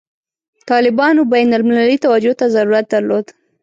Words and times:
طالبانو 0.69 1.21
بین 1.33 1.49
المللي 1.57 1.97
توجه 2.05 2.33
ته 2.39 2.45
ضرورت 2.55 2.85
درلود. 2.93 3.25